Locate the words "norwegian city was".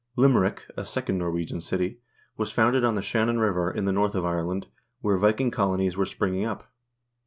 1.19-2.51